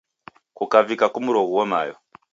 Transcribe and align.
Kukavika 0.57 1.05
kumroghuo 1.13 1.63
mayo. 1.71 1.95